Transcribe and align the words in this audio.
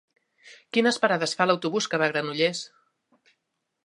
Quines 0.77 0.97
parades 1.03 1.35
fa 1.41 1.47
l'autobús 1.49 1.89
que 1.91 1.99
va 2.03 2.07
a 2.07 2.13
Granollers? 2.13 2.63